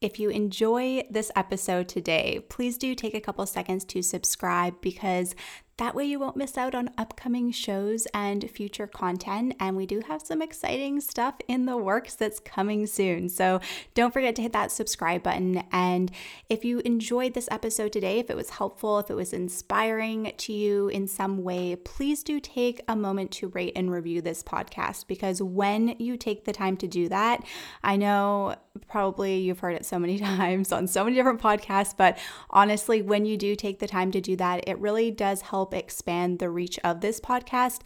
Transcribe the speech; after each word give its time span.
If 0.00 0.20
you 0.20 0.30
enjoy 0.30 1.02
this 1.10 1.32
episode 1.34 1.88
today, 1.88 2.38
please 2.48 2.78
do 2.78 2.94
take 2.94 3.14
a 3.14 3.20
couple 3.20 3.44
seconds 3.46 3.84
to 3.86 4.00
subscribe 4.00 4.80
because 4.80 5.34
that 5.78 5.94
way, 5.94 6.06
you 6.06 6.18
won't 6.18 6.36
miss 6.36 6.58
out 6.58 6.74
on 6.74 6.90
upcoming 6.98 7.52
shows 7.52 8.06
and 8.12 8.50
future 8.50 8.88
content. 8.88 9.54
And 9.60 9.76
we 9.76 9.86
do 9.86 10.02
have 10.08 10.22
some 10.22 10.42
exciting 10.42 11.00
stuff 11.00 11.36
in 11.46 11.66
the 11.66 11.76
works 11.76 12.16
that's 12.16 12.40
coming 12.40 12.84
soon. 12.88 13.28
So 13.28 13.60
don't 13.94 14.12
forget 14.12 14.34
to 14.36 14.42
hit 14.42 14.52
that 14.54 14.72
subscribe 14.72 15.22
button. 15.22 15.62
And 15.70 16.10
if 16.48 16.64
you 16.64 16.80
enjoyed 16.80 17.34
this 17.34 17.48
episode 17.52 17.92
today, 17.92 18.18
if 18.18 18.28
it 18.28 18.36
was 18.36 18.50
helpful, 18.50 18.98
if 18.98 19.08
it 19.08 19.14
was 19.14 19.32
inspiring 19.32 20.32
to 20.36 20.52
you 20.52 20.88
in 20.88 21.06
some 21.06 21.44
way, 21.44 21.76
please 21.76 22.24
do 22.24 22.40
take 22.40 22.80
a 22.88 22.96
moment 22.96 23.30
to 23.32 23.48
rate 23.48 23.74
and 23.76 23.92
review 23.92 24.20
this 24.20 24.42
podcast 24.42 25.06
because 25.06 25.40
when 25.40 25.94
you 26.00 26.16
take 26.16 26.44
the 26.44 26.52
time 26.52 26.76
to 26.78 26.88
do 26.88 27.08
that, 27.08 27.44
I 27.84 27.94
know 27.94 28.56
probably 28.86 29.38
you've 29.38 29.60
heard 29.60 29.74
it 29.74 29.84
so 29.84 29.98
many 29.98 30.18
times 30.36 30.72
on 30.72 30.86
so 30.86 31.04
many 31.04 31.16
different 31.16 31.40
podcasts, 31.40 31.94
but 31.96 32.18
honestly, 32.50 33.02
when 33.02 33.24
you 33.24 33.36
do 33.36 33.56
take 33.56 33.78
the 33.78 33.88
time 33.88 34.10
to 34.12 34.20
do 34.20 34.36
that, 34.36 34.68
it 34.68 34.78
really 34.78 35.10
does 35.10 35.42
help 35.42 35.74
expand 35.74 36.38
the 36.38 36.50
reach 36.50 36.78
of 36.84 37.00
this 37.00 37.20
podcast. 37.20 37.80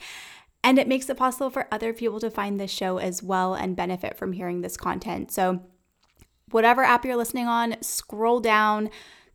And 0.64 0.78
it 0.78 0.86
makes 0.86 1.08
it 1.08 1.16
possible 1.16 1.50
for 1.50 1.66
other 1.72 1.92
people 1.92 2.20
to 2.20 2.30
find 2.30 2.60
this 2.60 2.70
show 2.70 2.98
as 2.98 3.22
well 3.22 3.54
and 3.54 3.74
benefit 3.74 4.16
from 4.16 4.32
hearing 4.32 4.60
this 4.60 4.76
content. 4.76 5.32
So, 5.32 5.60
whatever 6.50 6.84
app 6.84 7.04
you're 7.04 7.16
listening 7.16 7.48
on, 7.48 7.76
scroll 7.80 8.38
down, 8.38 8.90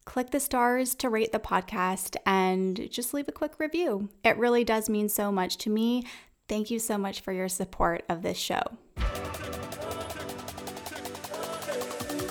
click 0.05 0.31
the 0.31 0.39
stars 0.39 0.95
to 0.95 1.09
rate 1.09 1.33
the 1.33 1.39
podcast, 1.39 2.15
and 2.25 2.89
just 2.89 3.13
leave 3.13 3.27
a 3.27 3.33
quick 3.33 3.59
review. 3.59 4.09
It 4.23 4.37
really 4.37 4.63
does 4.63 4.87
mean 4.87 5.09
so 5.09 5.31
much 5.33 5.57
to 5.57 5.69
me. 5.69 6.03
Thank 6.47 6.71
you 6.71 6.79
so 6.79 6.97
much 6.97 7.19
for 7.19 7.33
your 7.33 7.49
support 7.49 8.05
of 8.07 8.21
this 8.21 8.37
show. 8.37 8.61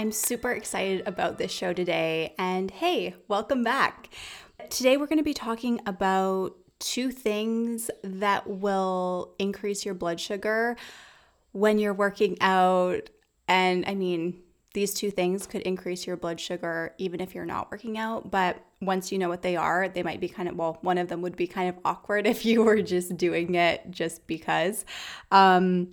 I'm 0.00 0.12
super 0.12 0.50
excited 0.50 1.06
about 1.06 1.36
this 1.36 1.52
show 1.52 1.74
today. 1.74 2.34
And 2.38 2.70
hey, 2.70 3.16
welcome 3.28 3.62
back. 3.62 4.08
Today, 4.70 4.96
we're 4.96 5.06
going 5.06 5.18
to 5.18 5.22
be 5.22 5.34
talking 5.34 5.78
about 5.84 6.56
two 6.78 7.10
things 7.10 7.90
that 8.02 8.48
will 8.48 9.34
increase 9.38 9.84
your 9.84 9.92
blood 9.92 10.18
sugar 10.18 10.78
when 11.52 11.78
you're 11.78 11.92
working 11.92 12.38
out. 12.40 13.10
And 13.46 13.84
I 13.86 13.94
mean, 13.94 14.40
these 14.72 14.94
two 14.94 15.10
things 15.10 15.46
could 15.46 15.60
increase 15.60 16.06
your 16.06 16.16
blood 16.16 16.40
sugar 16.40 16.94
even 16.96 17.20
if 17.20 17.34
you're 17.34 17.44
not 17.44 17.70
working 17.70 17.98
out. 17.98 18.30
But 18.30 18.56
once 18.80 19.12
you 19.12 19.18
know 19.18 19.28
what 19.28 19.42
they 19.42 19.56
are, 19.56 19.86
they 19.86 20.02
might 20.02 20.20
be 20.20 20.30
kind 20.30 20.48
of, 20.48 20.56
well, 20.56 20.78
one 20.80 20.96
of 20.96 21.08
them 21.08 21.20
would 21.20 21.36
be 21.36 21.46
kind 21.46 21.68
of 21.68 21.76
awkward 21.84 22.26
if 22.26 22.46
you 22.46 22.62
were 22.62 22.80
just 22.80 23.18
doing 23.18 23.54
it 23.54 23.90
just 23.90 24.26
because. 24.26 24.86
Um, 25.30 25.88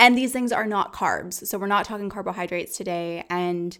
and 0.00 0.16
these 0.16 0.32
things 0.32 0.50
are 0.50 0.66
not 0.66 0.94
carbs. 0.94 1.46
So 1.46 1.58
we're 1.58 1.66
not 1.66 1.84
talking 1.84 2.08
carbohydrates 2.08 2.74
today. 2.74 3.26
And 3.28 3.76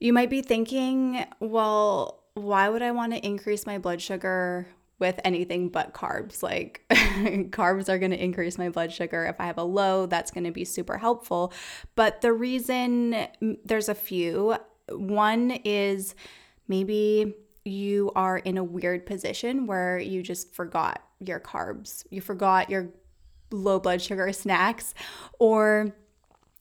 you 0.00 0.14
might 0.14 0.30
be 0.30 0.40
thinking, 0.40 1.26
well, 1.40 2.22
why 2.32 2.70
would 2.70 2.80
I 2.80 2.90
want 2.92 3.12
to 3.12 3.24
increase 3.24 3.66
my 3.66 3.76
blood 3.76 4.00
sugar 4.00 4.66
with 4.98 5.20
anything 5.24 5.68
but 5.68 5.92
carbs? 5.92 6.42
Like, 6.42 6.84
carbs 6.90 7.90
are 7.90 7.98
going 7.98 8.12
to 8.12 8.22
increase 8.22 8.56
my 8.56 8.70
blood 8.70 8.94
sugar. 8.94 9.26
If 9.26 9.38
I 9.38 9.44
have 9.44 9.58
a 9.58 9.62
low, 9.62 10.06
that's 10.06 10.30
going 10.30 10.44
to 10.44 10.52
be 10.52 10.64
super 10.64 10.96
helpful. 10.96 11.52
But 11.96 12.22
the 12.22 12.32
reason 12.32 13.12
mm, 13.42 13.58
there's 13.62 13.90
a 13.90 13.94
few 13.94 14.56
one 14.88 15.50
is 15.64 16.14
maybe 16.66 17.34
you 17.66 18.10
are 18.16 18.38
in 18.38 18.56
a 18.56 18.64
weird 18.64 19.04
position 19.04 19.66
where 19.66 19.98
you 19.98 20.22
just 20.22 20.54
forgot 20.54 21.02
your 21.20 21.40
carbs. 21.40 22.06
You 22.08 22.22
forgot 22.22 22.70
your 22.70 22.88
low 23.50 23.78
blood 23.78 24.02
sugar 24.02 24.32
snacks 24.32 24.94
or 25.38 25.94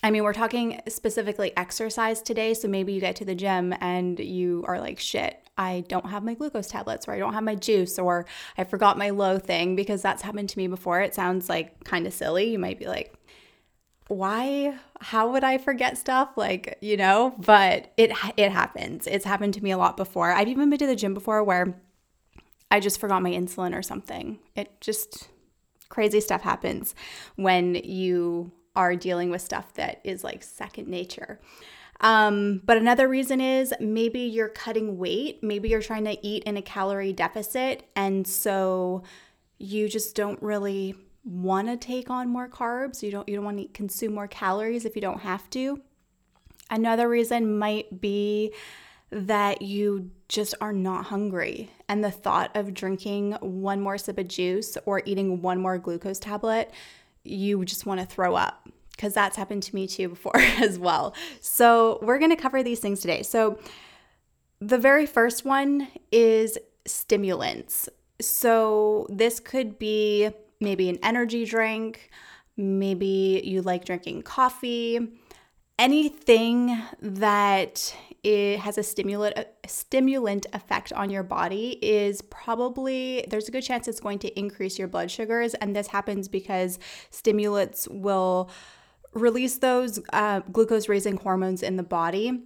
I 0.04 0.12
mean, 0.12 0.24
we're 0.24 0.34
talking 0.34 0.82
specifically 0.88 1.52
exercise 1.58 2.22
today. 2.22 2.54
So 2.54 2.68
maybe 2.68 2.94
you 2.94 3.00
get 3.00 3.16
to 3.16 3.26
the 3.26 3.34
gym 3.34 3.74
and 3.82 4.20
you 4.20 4.64
are 4.68 4.80
like, 4.80 5.00
shit, 5.00 5.40
I 5.58 5.84
don't 5.88 6.06
have 6.08 6.24
my 6.24 6.36
glucose 6.36 6.68
tablets 6.68 7.08
or 7.08 7.14
I 7.14 7.18
don't 7.18 7.34
have 7.34 7.44
my 7.44 7.56
juice 7.56 7.98
or 7.98 8.28
I 8.56 8.66
forgot 8.66 9.00
my 9.00 9.10
low 9.10 9.40
thing 9.40 9.76
because 9.76 10.04
that's 10.04 10.22
happened 10.22 10.50
to 10.50 10.60
me 10.60 10.68
before. 10.68 11.02
It 11.02 11.16
sounds 11.16 11.50
like 11.50 11.84
kind 11.86 12.06
of 12.06 12.14
silly. 12.14 12.52
You 12.52 12.60
might 12.60 12.78
be 12.78 12.86
like, 12.86 13.16
why 14.08 14.78
how 15.02 15.32
would 15.32 15.44
i 15.44 15.58
forget 15.58 15.98
stuff 15.98 16.30
like 16.36 16.78
you 16.80 16.96
know 16.96 17.34
but 17.40 17.92
it 17.98 18.12
it 18.38 18.52
happens 18.52 19.08
it's 19.08 19.26
happened 19.26 19.54
to 19.54 19.64
me 19.64 19.72
a 19.72 19.78
lot 19.78 19.98
before 19.98 20.32
i've 20.32 20.48
even 20.48 20.70
been 20.70 20.78
to 20.78 20.86
the 20.86 20.96
gym 20.96 21.14
before 21.14 21.44
where 21.44 21.82
i 22.70 22.80
just 22.80 23.00
forgot 23.00 23.24
my 23.24 23.32
insulin 23.32 23.76
or 23.76 23.82
something 23.82 24.38
it 24.56 24.80
just 24.80 25.30
crazy 25.90 26.20
stuff 26.20 26.42
happens 26.42 26.96
when 27.36 27.76
you 27.76 28.52
are 28.76 28.96
dealing 28.96 29.30
with 29.30 29.42
stuff 29.42 29.74
that 29.76 30.02
is 30.04 30.24
like 30.24 30.44
second 30.44 30.88
nature. 30.88 31.40
Um, 32.02 32.62
but 32.66 32.78
another 32.78 33.08
reason 33.08 33.40
is 33.40 33.74
maybe 33.80 34.20
you're 34.20 34.50
cutting 34.50 34.98
weight, 34.98 35.42
maybe 35.42 35.70
you're 35.70 35.82
trying 35.82 36.04
to 36.06 36.26
eat 36.26 36.44
in 36.44 36.58
a 36.58 36.62
calorie 36.62 37.14
deficit, 37.14 37.90
and 37.96 38.28
so 38.28 39.04
you 39.58 39.88
just 39.88 40.16
don't 40.16 40.42
really 40.42 40.96
want 41.24 41.68
to 41.68 41.78
take 41.78 42.10
on 42.10 42.30
more 42.30 42.50
carbs. 42.50 43.02
You 43.02 43.12
don't 43.12 43.28
you 43.30 43.36
don't 43.36 43.46
want 43.46 43.58
to 43.58 43.68
consume 43.68 44.14
more 44.14 44.28
calories 44.28 44.84
if 44.86 44.96
you 44.96 45.02
don't 45.02 45.22
have 45.22 45.50
to. 45.52 45.82
Another 46.70 47.08
reason 47.08 47.58
might 47.58 48.02
be 48.02 48.54
that 49.12 49.62
you 49.62 50.12
just 50.28 50.56
are 50.62 50.74
not 50.74 51.06
hungry. 51.06 51.72
And 51.88 52.04
the 52.04 52.12
thought 52.12 52.56
of 52.56 52.74
drinking 52.74 53.34
one 53.42 53.82
more 53.82 53.98
sip 53.98 54.18
of 54.18 54.28
juice 54.28 54.78
or 54.86 55.02
eating 55.06 55.42
one 55.42 55.60
more 55.60 55.78
glucose 55.78 56.20
tablet, 56.20 56.72
you 57.24 57.64
just 57.66 57.86
want 57.86 58.00
to 58.00 58.06
throw 58.06 58.36
up 58.36 58.68
because 58.92 59.14
that's 59.14 59.36
happened 59.36 59.64
to 59.64 59.76
me 59.76 59.88
too 59.88 60.10
before 60.10 60.38
as 60.40 60.80
well. 60.80 61.14
So, 61.42 62.00
we're 62.02 62.20
going 62.20 62.32
to 62.32 62.38
cover 62.38 62.64
these 62.64 62.80
things 62.80 63.02
today. 63.02 63.24
So, 63.24 63.60
the 64.60 64.78
very 64.78 65.06
first 65.06 65.46
one 65.46 65.90
is 66.12 66.58
stimulants. 66.86 67.90
So, 68.22 69.08
this 69.10 69.40
could 69.40 69.78
be 69.78 70.30
maybe 70.60 70.90
an 70.90 70.98
energy 71.04 71.46
drink, 71.46 72.10
maybe 72.58 73.42
you 73.44 73.62
like 73.62 73.86
drinking 73.86 74.24
coffee, 74.24 75.00
anything 75.78 76.82
that 77.02 77.96
it 78.24 78.60
has 78.60 78.78
a 78.78 78.84
stimulant 78.84 79.38
stimulant 79.68 80.48
effect 80.54 80.92
on 80.94 81.10
your 81.10 81.24
body 81.24 81.78
is 81.82 82.22
probably 82.24 83.26
there's 83.30 83.48
a 83.48 83.52
good 83.52 83.64
chance 83.64 83.88
it's 83.88 84.00
going 84.00 84.20
to 84.20 84.40
increase 84.40 84.80
your 84.80 84.88
blood 84.88 85.12
sugars. 85.12 85.54
And 85.56 85.76
this 85.76 85.88
happens 85.88 86.28
because 86.28 86.80
stimulants 87.12 87.88
will 87.88 88.50
release 89.14 89.60
those 89.60 90.00
uh, 90.12 90.40
glucose 90.52 90.90
raising 90.90 91.18
hormones 91.18 91.62
in 91.62 91.78
the 91.78 91.84
body 91.84 92.44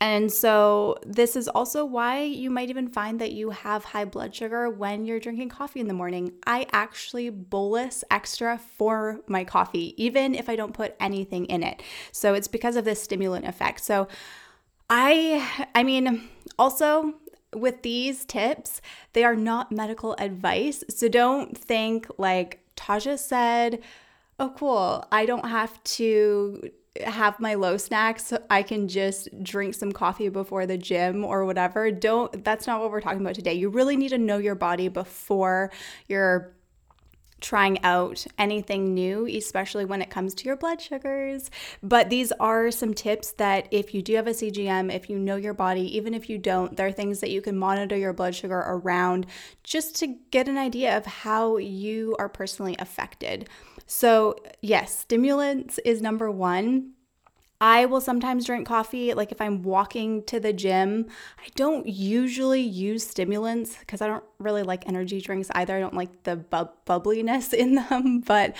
and 0.00 0.30
so, 0.32 0.96
this 1.04 1.34
is 1.34 1.48
also 1.48 1.84
why 1.84 2.22
you 2.22 2.50
might 2.50 2.70
even 2.70 2.88
find 2.88 3.20
that 3.20 3.32
you 3.32 3.50
have 3.50 3.84
high 3.84 4.04
blood 4.04 4.34
sugar 4.34 4.70
when 4.70 5.04
you're 5.04 5.18
drinking 5.18 5.48
coffee 5.48 5.80
in 5.80 5.88
the 5.88 5.94
morning. 5.94 6.32
I 6.46 6.66
actually 6.72 7.30
bolus 7.30 8.04
extra 8.10 8.58
for 8.58 9.20
my 9.26 9.42
coffee, 9.42 9.94
even 10.02 10.36
if 10.36 10.48
I 10.48 10.54
don't 10.54 10.72
put 10.72 10.94
anything 11.00 11.46
in 11.46 11.64
it. 11.64 11.82
So, 12.12 12.34
it's 12.34 12.48
because 12.48 12.76
of 12.76 12.84
this 12.84 13.02
stimulant 13.02 13.46
effect. 13.46 13.80
So, 13.82 14.06
I 14.88 15.66
I 15.74 15.82
mean, 15.82 16.28
also 16.58 17.14
with 17.54 17.82
these 17.82 18.24
tips, 18.24 18.80
they 19.12 19.24
are 19.24 19.36
not 19.36 19.72
medical 19.72 20.14
advice. 20.18 20.84
So 20.88 21.08
don't 21.08 21.56
think 21.56 22.06
like 22.18 22.60
Taja 22.76 23.18
said, 23.18 23.82
"Oh 24.38 24.50
cool, 24.56 25.04
I 25.12 25.26
don't 25.26 25.48
have 25.48 25.82
to 25.98 26.70
have 27.04 27.40
my 27.40 27.54
low 27.54 27.76
snacks. 27.76 28.32
I 28.50 28.62
can 28.62 28.88
just 28.88 29.28
drink 29.42 29.74
some 29.74 29.92
coffee 29.92 30.28
before 30.28 30.66
the 30.66 30.78
gym 30.78 31.24
or 31.24 31.44
whatever." 31.44 31.90
Don't 31.90 32.44
that's 32.44 32.66
not 32.66 32.80
what 32.80 32.90
we're 32.90 33.00
talking 33.00 33.20
about 33.20 33.34
today. 33.34 33.54
You 33.54 33.68
really 33.68 33.96
need 33.96 34.10
to 34.10 34.18
know 34.18 34.38
your 34.38 34.54
body 34.54 34.88
before 34.88 35.70
you're 36.06 36.54
trying 37.40 37.82
out 37.84 38.26
anything 38.36 38.94
new, 38.94 39.26
especially 39.26 39.84
when 39.84 40.02
it 40.02 40.10
comes 40.10 40.34
to 40.34 40.44
your 40.44 40.56
blood 40.56 40.80
sugars. 40.80 41.50
But 41.82 42.10
these 42.10 42.32
are 42.32 42.70
some 42.70 42.94
tips 42.94 43.32
that 43.32 43.68
if 43.70 43.94
you 43.94 44.02
do 44.02 44.16
have 44.16 44.26
a 44.26 44.34
CGM, 44.34 44.92
if 44.92 45.08
you 45.08 45.18
know 45.18 45.36
your 45.36 45.54
body, 45.54 45.96
even 45.96 46.14
if 46.14 46.28
you 46.28 46.38
don't, 46.38 46.76
there 46.76 46.88
are 46.88 46.92
things 46.92 47.20
that 47.20 47.30
you 47.30 47.40
can 47.40 47.56
monitor 47.56 47.96
your 47.96 48.12
blood 48.12 48.34
sugar 48.34 48.58
around 48.66 49.26
just 49.62 49.96
to 49.96 50.16
get 50.30 50.48
an 50.48 50.58
idea 50.58 50.96
of 50.96 51.06
how 51.06 51.56
you 51.58 52.16
are 52.18 52.28
personally 52.28 52.76
affected. 52.78 53.48
So, 53.90 54.36
yes, 54.60 54.96
stimulants 54.96 55.78
is 55.78 56.02
number 56.02 56.30
one. 56.30 56.92
I 57.58 57.86
will 57.86 58.02
sometimes 58.02 58.44
drink 58.44 58.68
coffee, 58.68 59.14
like 59.14 59.32
if 59.32 59.40
I'm 59.40 59.62
walking 59.62 60.22
to 60.24 60.38
the 60.38 60.52
gym. 60.52 61.06
I 61.38 61.48
don't 61.56 61.86
usually 61.86 62.60
use 62.60 63.04
stimulants 63.04 63.76
because 63.78 64.02
I 64.02 64.06
don't 64.06 64.22
really 64.38 64.62
like 64.62 64.86
energy 64.86 65.22
drinks 65.22 65.48
either. 65.54 65.74
I 65.74 65.80
don't 65.80 65.94
like 65.94 66.22
the 66.24 66.36
bubbliness 66.36 67.52
in 67.54 67.76
them, 67.76 68.20
but 68.20 68.54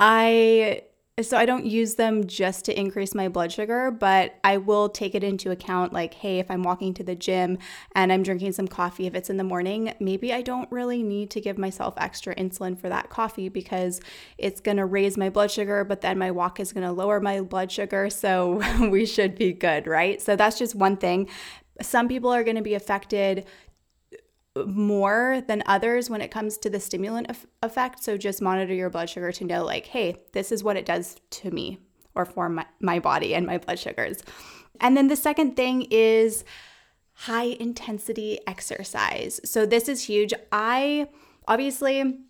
I 0.00 0.82
so 1.22 1.36
I 1.36 1.46
don't 1.46 1.64
use 1.64 1.94
them 1.94 2.26
just 2.26 2.64
to 2.64 2.76
increase 2.76 3.14
my 3.14 3.28
blood 3.28 3.52
sugar, 3.52 3.92
but 3.92 4.34
I 4.42 4.56
will 4.56 4.88
take 4.88 5.14
it 5.14 5.22
into 5.22 5.52
account 5.52 5.92
like, 5.92 6.14
hey, 6.14 6.40
if 6.40 6.50
I'm 6.50 6.64
walking 6.64 6.92
to 6.94 7.04
the 7.04 7.14
gym 7.14 7.58
and 7.94 8.12
I'm 8.12 8.24
drinking 8.24 8.50
some 8.50 8.66
coffee, 8.66 9.06
if 9.06 9.14
it's 9.14 9.30
in 9.30 9.36
the 9.36 9.44
morning, 9.44 9.94
maybe 10.00 10.32
I 10.32 10.42
don't 10.42 10.70
really 10.72 11.04
need 11.04 11.30
to 11.30 11.40
give 11.40 11.56
myself 11.56 11.94
extra 11.98 12.34
insulin 12.34 12.76
for 12.76 12.88
that 12.88 13.10
coffee 13.10 13.48
because 13.48 14.00
it's 14.38 14.60
going 14.60 14.78
to 14.78 14.86
raise 14.86 15.16
my 15.16 15.30
blood 15.30 15.52
sugar, 15.52 15.84
but 15.84 16.00
then 16.00 16.18
my 16.18 16.32
walk 16.32 16.58
is 16.58 16.72
going 16.72 16.84
to 16.84 16.90
lower 16.90 17.20
my 17.20 17.40
blood 17.42 17.70
sugar. 17.70 18.10
So 18.10 18.60
we 18.90 19.06
should 19.06 19.36
be 19.36 19.52
good, 19.52 19.86
right? 19.86 20.20
So 20.20 20.34
that's 20.34 20.58
just 20.58 20.74
one 20.74 20.96
thing. 20.96 21.28
Some 21.80 22.08
people 22.08 22.32
are 22.32 22.42
going 22.42 22.56
to 22.56 22.62
be 22.62 22.74
affected 22.74 23.46
more 24.66 25.42
than 25.46 25.62
others 25.66 26.08
when 26.08 26.20
it 26.20 26.30
comes 26.30 26.58
to 26.58 26.70
the 26.70 26.80
stimulant 26.80 27.30
effect. 27.62 28.04
So 28.04 28.16
just 28.16 28.40
monitor 28.40 28.74
your 28.74 28.90
blood 28.90 29.10
sugar 29.10 29.32
to 29.32 29.44
know, 29.44 29.64
like, 29.64 29.86
hey, 29.86 30.16
this 30.32 30.52
is 30.52 30.62
what 30.62 30.76
it 30.76 30.86
does 30.86 31.16
to 31.30 31.50
me 31.50 31.78
or 32.14 32.24
for 32.24 32.48
my, 32.48 32.64
my 32.80 33.00
body 33.00 33.34
and 33.34 33.46
my 33.46 33.58
blood 33.58 33.78
sugars. 33.78 34.22
And 34.80 34.96
then 34.96 35.08
the 35.08 35.16
second 35.16 35.56
thing 35.56 35.86
is 35.90 36.44
high 37.12 37.56
intensity 37.60 38.38
exercise. 38.46 39.40
So 39.44 39.66
this 39.66 39.88
is 39.88 40.04
huge. 40.04 40.32
I 40.52 41.08
obviously 41.46 42.20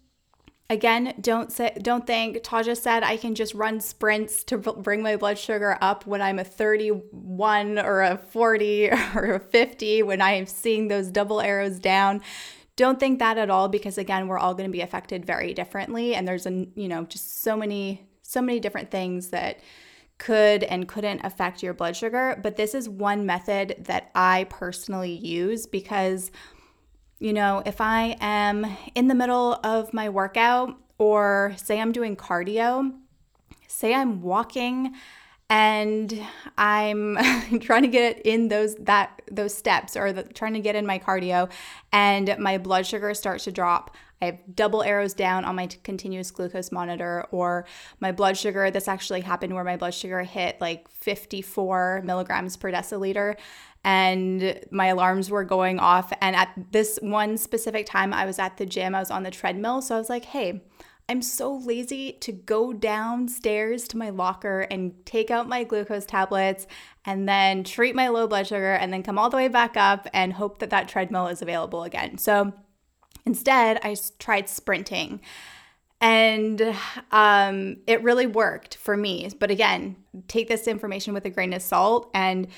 Again, 0.71 1.13
don't 1.21 1.53
say, 1.53 1.77
don't 1.83 2.07
think 2.07 2.39
Taja 2.39 2.77
said 2.77 3.03
I 3.03 3.19
can 3.19 3.35
just 3.35 3.53
run 3.53 3.81
sprints 3.81 4.43
to 4.45 4.57
bring 4.57 5.03
my 5.03 5.17
blood 5.17 5.39
sugar 5.39 5.77
up 5.83 6.07
when 6.07 6.23
I'm 6.23 6.39
a 6.39 6.45
31 6.45 7.79
or 7.79 8.01
a 8.01 8.17
40 8.17 8.89
or 9.15 9.35
a 9.35 9.41
50 9.41 10.03
when 10.03 10.23
I 10.23 10.33
am 10.33 10.47
seeing 10.47 10.89
those 10.89 11.11
double 11.11 11.43
arrows 11.43 11.79
down. 11.79 12.23
Don't 12.77 12.99
think 12.99 13.19
that 13.19 13.37
at 13.37 13.51
all 13.51 13.69
because 13.69 13.99
again, 13.99 14.27
we're 14.27 14.39
all 14.39 14.55
going 14.55 14.69
to 14.69 14.73
be 14.73 14.81
affected 14.81 15.27
very 15.27 15.53
differently 15.53 16.15
and 16.15 16.27
there's 16.27 16.47
a 16.47 16.67
you 16.75 16.89
know 16.89 17.05
just 17.05 17.43
so 17.43 17.57
many 17.57 18.09
so 18.23 18.41
many 18.41 18.59
different 18.59 18.91
things 18.91 19.29
that 19.29 19.61
could 20.19 20.65
and 20.65 20.89
couldn't 20.89 21.21
affect 21.25 21.63
your 21.63 21.75
blood 21.75 21.97
sugar, 21.97 22.39
but 22.43 22.57
this 22.57 22.75
is 22.75 22.89
one 22.89 23.27
method 23.27 23.77
that 23.81 24.11
I 24.15 24.47
personally 24.49 25.13
use 25.13 25.67
because 25.67 26.31
you 27.25 27.33
know, 27.33 27.63
if 27.65 27.81
I 27.81 28.19
am 28.21 28.67
in 28.95 29.09
the 29.09 29.15
middle 29.15 29.59
of 29.65 29.95
my 29.95 30.11
workout 30.11 30.79
or 30.99 31.55
say 31.57 31.81
I'm 31.81 31.91
doing 31.91 32.17
cardio, 32.17 32.93
say 33.67 33.95
I'm 33.95 34.21
walking 34.21 34.95
and 35.49 36.23
I'm 36.59 37.17
trying 37.61 37.81
to 37.81 37.89
get 37.89 38.21
in 38.27 38.49
those 38.49 38.75
that 38.75 39.23
those 39.31 39.55
steps 39.55 39.97
or 39.97 40.13
the, 40.13 40.25
trying 40.25 40.53
to 40.53 40.61
get 40.61 40.77
in 40.77 40.85
my 40.85 40.99
cardio 40.99 41.51
and 41.95 42.37
my 42.39 42.59
blood 42.59 42.87
sugar 42.87 43.15
starts 43.15 43.45
to 43.45 43.53
drop. 43.53 43.97
I 44.21 44.27
have 44.27 44.39
double 44.55 44.83
arrows 44.83 45.15
down 45.15 45.47
on 45.47 45.57
my 45.57 45.69
continuous 45.83 46.31
glucose 46.31 46.71
monitor 46.71 47.27
or 47.31 47.65
my 48.01 48.13
blood 48.13 48.37
sugar 48.37 48.71
this 48.71 48.87
actually 48.87 49.23
happened 49.23 49.55
where 49.55 49.65
my 49.65 49.79
blood 49.79 49.95
sugar 49.95 50.23
hit 50.25 50.61
like 50.61 50.91
54 50.91 52.03
milligrams 52.05 52.59
per 52.59 52.71
deciliter 52.71 53.37
and 53.85 54.59
my 54.71 54.87
alarms 54.87 55.31
were 55.31 55.45
going 55.45 55.79
off. 55.79 56.13
And 56.21 56.35
at 56.35 56.53
this 56.73 56.99
one 57.03 57.37
specific 57.37 57.87
time, 57.87 58.15
I 58.15 58.25
was 58.25 58.39
at 58.39 58.57
the 58.57 58.67
gym, 58.67 58.95
I 58.95 59.01
was 59.01 59.11
on 59.11 59.23
the 59.23 59.31
treadmill. 59.31 59.83
So 59.83 59.95
I 59.95 59.99
was 59.99 60.09
like, 60.09 60.25
hey, 60.25 60.63
I'm 61.07 61.21
so 61.21 61.55
lazy 61.55 62.13
to 62.13 62.33
go 62.33 62.73
downstairs 62.73 63.87
to 63.89 63.99
my 63.99 64.09
locker 64.09 64.61
and 64.71 64.95
take 65.05 65.31
out 65.31 65.47
my 65.47 65.63
glucose 65.63 66.07
tablets 66.07 66.67
and 67.05 67.29
then 67.29 67.63
treat 67.63 67.95
my 67.95 68.09
low 68.09 68.27
blood 68.27 68.47
sugar 68.47 68.73
and 68.73 68.91
then 68.91 69.03
come 69.03 69.19
all 69.19 69.29
the 69.29 69.37
way 69.37 69.49
back 69.49 69.77
up 69.77 70.09
and 70.15 70.33
hope 70.33 70.61
that 70.61 70.71
that 70.71 70.89
treadmill 70.89 71.27
is 71.27 71.43
available 71.43 71.83
again. 71.83 72.17
So 72.17 72.55
instead, 73.27 73.81
I 73.83 73.97
tried 74.19 74.49
sprinting. 74.49 75.21
And 76.01 76.75
um, 77.13 77.77
it 77.87 78.03
really 78.03 78.27
worked 78.27 78.77
for 78.77 78.97
me. 78.97 79.31
But 79.39 79.51
again, 79.51 79.97
take 80.27 80.49
this 80.49 80.67
information 80.67 81.13
with 81.13 81.25
a 81.27 81.31
grain 81.31 81.53
of 81.53 81.63
salt 81.63 82.11
and 82.15 82.49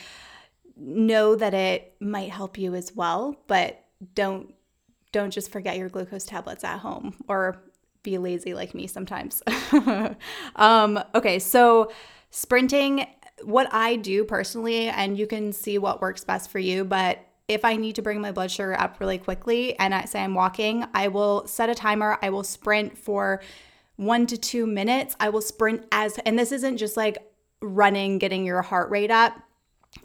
know 0.77 1.35
that 1.35 1.55
it 1.55 1.95
might 2.01 2.31
help 2.31 2.59
you 2.59 2.75
as 2.75 2.95
well, 2.95 3.37
but 3.47 3.85
don't 4.15 4.55
don't 5.13 5.31
just 5.31 5.51
forget 5.51 5.79
your 5.79 5.89
glucose 5.89 6.25
tablets 6.25 6.63
at 6.63 6.79
home 6.79 7.15
or 7.29 7.63
be 8.03 8.19
lazy 8.19 8.53
like 8.53 8.75
me 8.75 8.87
sometimes. 8.87 9.43
um, 10.57 11.03
okay, 11.15 11.39
so 11.39 11.91
sprinting, 12.31 13.07
what 13.43 13.73
I 13.73 13.97
do 13.97 14.25
personally, 14.25 14.89
and 14.89 15.19
you 15.19 15.27
can 15.27 15.53
see 15.53 15.79
what 15.79 16.03
works 16.03 16.23
best 16.25 16.51
for 16.51 16.59
you, 16.59 16.85
but 16.85 17.19
if 17.49 17.65
I 17.65 17.77
need 17.77 17.95
to 17.97 18.03
bring 18.03 18.21
my 18.21 18.33
blood 18.33 18.51
sugar 18.51 18.79
up 18.79 18.99
really 19.01 19.19
quickly 19.19 19.79
and 19.79 19.95
I 19.95 20.05
say 20.05 20.21
I'm 20.21 20.35
walking, 20.35 20.85
I 20.95 21.09
will 21.09 21.47
set 21.47 21.69
a 21.71 21.75
timer. 21.75 22.19
I 22.21 22.31
will 22.31 22.45
sprint 22.45 22.99
for 22.99 23.41
one 23.97 24.27
to 24.27 24.37
two 24.37 24.67
minutes. 24.67 25.17
I 25.21 25.29
will 25.29 25.41
sprint 25.41 25.87
as, 25.93 26.19
and 26.27 26.39
this 26.39 26.53
isn't 26.53 26.77
just 26.77 26.97
like 26.97 27.19
running, 27.63 28.19
getting 28.19 28.45
your 28.45 28.63
heart 28.63 28.91
rate 28.91 29.11
up. 29.11 29.35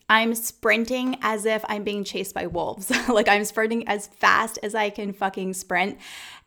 I'm 0.10 0.36
sprinting 0.36 1.18
as 1.22 1.46
if 1.46 1.64
I'm 1.68 1.84
being 1.84 2.04
chased 2.04 2.34
by 2.34 2.48
wolves. 2.48 2.92
like 3.10 3.28
I'm 3.28 3.46
sprinting 3.46 3.88
as 3.88 4.08
fast 4.08 4.60
as 4.64 4.76
I 4.76 4.90
can 4.90 5.14
fucking 5.14 5.54
sprint. 5.54 5.98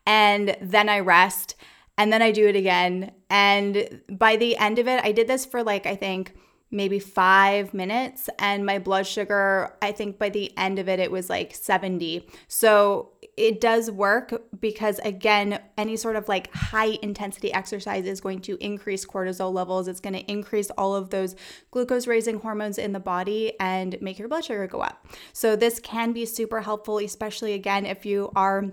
And 0.05 0.55
then 0.61 0.89
I 0.89 0.99
rest 0.99 1.55
and 1.97 2.11
then 2.11 2.21
I 2.21 2.31
do 2.31 2.47
it 2.47 2.55
again. 2.55 3.11
And 3.29 4.01
by 4.09 4.35
the 4.35 4.57
end 4.57 4.79
of 4.79 4.87
it, 4.87 5.03
I 5.03 5.11
did 5.11 5.27
this 5.27 5.45
for 5.45 5.63
like, 5.63 5.85
I 5.85 5.95
think 5.95 6.33
maybe 6.71 6.99
five 6.99 7.73
minutes. 7.73 8.29
And 8.37 8.65
my 8.65 8.79
blood 8.79 9.07
sugar, 9.07 9.75
I 9.81 9.91
think 9.91 10.17
by 10.17 10.29
the 10.29 10.55
end 10.57 10.77
of 10.77 10.89
it, 10.89 10.99
it 10.99 11.11
was 11.11 11.29
like 11.29 11.55
70. 11.55 12.27
So 12.47 13.13
it 13.37 13.59
does 13.59 13.91
work 13.91 14.33
because, 14.59 14.99
again, 14.99 15.59
any 15.77 15.97
sort 15.97 16.15
of 16.15 16.29
like 16.29 16.53
high 16.53 16.97
intensity 17.01 17.53
exercise 17.53 18.05
is 18.05 18.21
going 18.21 18.39
to 18.41 18.57
increase 18.63 19.05
cortisol 19.05 19.51
levels. 19.51 19.87
It's 19.87 19.99
going 19.99 20.13
to 20.13 20.31
increase 20.31 20.69
all 20.71 20.95
of 20.95 21.09
those 21.09 21.35
glucose 21.71 22.07
raising 22.07 22.39
hormones 22.39 22.77
in 22.77 22.93
the 22.93 22.99
body 22.99 23.53
and 23.59 24.01
make 24.01 24.19
your 24.19 24.29
blood 24.29 24.45
sugar 24.45 24.67
go 24.67 24.79
up. 24.79 25.05
So, 25.33 25.55
this 25.55 25.79
can 25.79 26.13
be 26.13 26.25
super 26.25 26.61
helpful, 26.61 26.99
especially 26.99 27.53
again, 27.53 27.85
if 27.85 28.05
you 28.05 28.31
are 28.35 28.71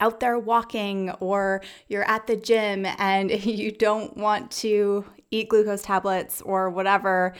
out 0.00 0.20
there 0.20 0.38
walking 0.38 1.10
or 1.20 1.62
you're 1.88 2.08
at 2.08 2.26
the 2.26 2.36
gym 2.36 2.86
and 2.98 3.30
you 3.44 3.70
don't 3.70 4.16
want 4.16 4.50
to 4.50 5.04
eat 5.30 5.48
glucose 5.48 5.82
tablets 5.82 6.40
or 6.42 6.70
whatever 6.70 7.34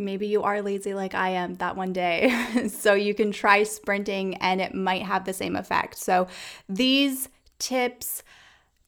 maybe 0.00 0.26
you 0.26 0.42
are 0.42 0.62
lazy 0.62 0.94
like 0.94 1.14
I 1.14 1.30
am 1.30 1.54
that 1.54 1.76
one 1.76 1.92
day. 1.92 2.68
so 2.68 2.94
you 2.94 3.14
can 3.14 3.30
try 3.30 3.62
sprinting 3.62 4.36
and 4.36 4.60
it 4.60 4.74
might 4.74 5.02
have 5.02 5.24
the 5.24 5.32
same 5.32 5.56
effect. 5.56 5.96
So 5.98 6.26
these 6.68 7.28
tips, 7.58 8.22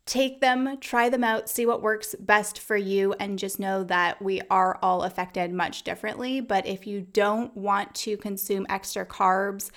take 0.07 0.41
them, 0.41 0.79
try 0.81 1.09
them 1.09 1.23
out, 1.23 1.49
see 1.49 1.67
what 1.67 1.83
works 1.83 2.15
best 2.19 2.59
for 2.59 2.77
you, 2.77 3.13
and 3.15 3.39
just 3.39 3.61
know 3.61 3.85
that 3.85 4.21
we 4.21 4.41
are 4.51 4.79
all 4.83 5.03
affected 5.03 5.53
much 5.53 5.85
differently. 5.85 6.41
But 6.41 6.67
if 6.67 6.87
you 6.87 7.03
don't 7.03 7.57
want 7.57 7.95
to 7.97 8.17
consume 8.17 8.67
extra 8.69 9.07
carbs, 9.07 9.71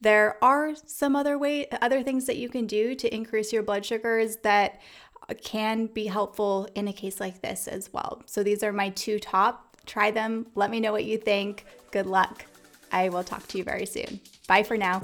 there 0.00 0.42
are 0.42 0.74
some 0.86 1.16
other 1.16 1.38
way 1.38 1.68
other 1.82 2.02
things 2.04 2.26
that 2.26 2.36
you 2.36 2.48
can 2.48 2.66
do 2.66 2.94
to 2.94 3.12
increase 3.12 3.52
your 3.52 3.64
blood 3.64 3.84
sugars 3.84 4.36
that 4.38 4.80
can 5.42 5.86
be 5.86 6.06
helpful 6.06 6.68
in 6.74 6.88
a 6.88 6.92
case 6.92 7.20
like 7.20 7.42
this 7.42 7.68
as 7.68 7.92
well. 7.92 8.22
So 8.26 8.42
these 8.42 8.62
are 8.62 8.72
my 8.72 8.90
two 8.90 9.18
top 9.18 9.67
Try 9.88 10.12
them. 10.12 10.46
Let 10.54 10.70
me 10.70 10.78
know 10.78 10.92
what 10.92 11.04
you 11.04 11.18
think. 11.18 11.64
Good 11.90 12.06
luck. 12.06 12.44
I 12.92 13.08
will 13.08 13.24
talk 13.24 13.48
to 13.48 13.58
you 13.58 13.64
very 13.64 13.86
soon. 13.86 14.20
Bye 14.46 14.62
for 14.62 14.76
now. 14.76 15.02